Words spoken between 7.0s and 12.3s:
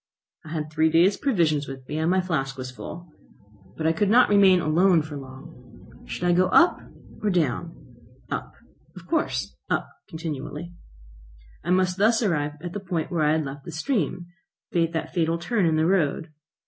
or down? Up, of course; up continually. I must thus